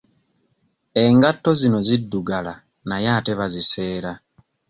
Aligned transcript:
Engatto 1.03 1.49
zino 1.59 1.77
ziddugala 1.87 2.53
naye 2.87 3.07
ate 3.17 3.31
baziseera. 3.39 4.11